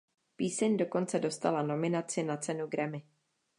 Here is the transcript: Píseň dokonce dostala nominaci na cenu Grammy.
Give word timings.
Píseň 0.35 0.77
dokonce 0.77 1.19
dostala 1.19 1.61
nominaci 1.63 2.23
na 2.23 2.37
cenu 2.37 2.67
Grammy. 2.67 3.01